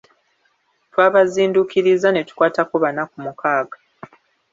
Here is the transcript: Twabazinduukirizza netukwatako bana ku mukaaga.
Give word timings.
Twabazinduukirizza 0.91 2.07
netukwatako 2.11 2.73
bana 2.83 3.03
ku 3.09 3.17
mukaaga. 3.23 3.77